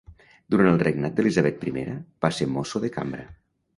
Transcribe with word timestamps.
Durant 0.53 0.69
el 0.69 0.79
regnat 0.83 1.19
d'Elisabeth 1.19 1.67
I, 1.73 1.75
va 2.27 2.33
ser 2.39 2.49
mosso 2.57 2.83
de 2.87 2.95
cambra. 2.97 3.29